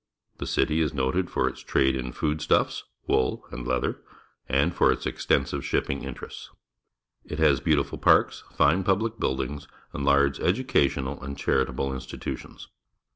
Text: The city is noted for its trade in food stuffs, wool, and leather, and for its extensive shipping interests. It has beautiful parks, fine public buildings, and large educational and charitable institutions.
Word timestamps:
The 0.39 0.47
city 0.47 0.81
is 0.81 0.95
noted 0.95 1.29
for 1.29 1.47
its 1.47 1.61
trade 1.61 1.95
in 1.95 2.11
food 2.11 2.41
stuffs, 2.41 2.85
wool, 3.05 3.45
and 3.51 3.67
leather, 3.67 4.01
and 4.49 4.73
for 4.73 4.91
its 4.91 5.05
extensive 5.05 5.63
shipping 5.63 6.03
interests. 6.03 6.49
It 7.23 7.37
has 7.37 7.59
beautiful 7.59 7.99
parks, 7.99 8.43
fine 8.55 8.83
public 8.83 9.19
buildings, 9.19 9.67
and 9.93 10.03
large 10.03 10.39
educational 10.39 11.21
and 11.21 11.37
charitable 11.37 11.93
institutions. 11.93 12.67